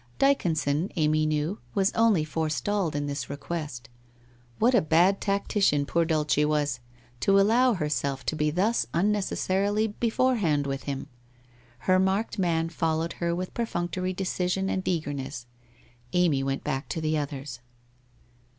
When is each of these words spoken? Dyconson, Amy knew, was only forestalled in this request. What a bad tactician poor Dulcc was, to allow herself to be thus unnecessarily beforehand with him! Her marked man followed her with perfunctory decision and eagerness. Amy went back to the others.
Dyconson, 0.17 0.91
Amy 0.95 1.27
knew, 1.27 1.59
was 1.75 1.91
only 1.93 2.23
forestalled 2.23 2.95
in 2.95 3.05
this 3.05 3.29
request. 3.29 3.87
What 4.57 4.73
a 4.73 4.81
bad 4.81 5.21
tactician 5.21 5.85
poor 5.85 6.07
Dulcc 6.07 6.43
was, 6.43 6.79
to 7.19 7.39
allow 7.39 7.73
herself 7.75 8.25
to 8.25 8.35
be 8.35 8.49
thus 8.49 8.87
unnecessarily 8.95 9.85
beforehand 9.89 10.65
with 10.65 10.85
him! 10.85 11.05
Her 11.85 11.99
marked 11.99 12.39
man 12.39 12.69
followed 12.69 13.13
her 13.21 13.35
with 13.35 13.53
perfunctory 13.53 14.11
decision 14.11 14.71
and 14.71 14.87
eagerness. 14.87 15.45
Amy 16.13 16.41
went 16.41 16.63
back 16.63 16.89
to 16.89 16.99
the 16.99 17.15
others. 17.19 17.59